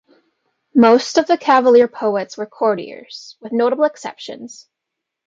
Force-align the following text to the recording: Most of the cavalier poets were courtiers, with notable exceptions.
Most 0.73 1.19
of 1.19 1.27
the 1.27 1.37
cavalier 1.37 1.87
poets 1.87 2.35
were 2.35 2.47
courtiers, 2.47 3.37
with 3.39 3.51
notable 3.51 3.83
exceptions. 3.83 4.67